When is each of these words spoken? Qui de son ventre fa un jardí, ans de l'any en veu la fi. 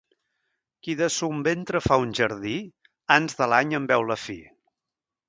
Qui 0.85 0.93
de 1.01 1.09
son 1.15 1.43
ventre 1.47 1.81
fa 1.87 1.97
un 2.05 2.15
jardí, 2.21 2.55
ans 3.17 3.37
de 3.43 3.49
l'any 3.53 3.77
en 3.81 3.87
veu 3.93 4.07
la 4.13 4.19
fi. 4.23 4.39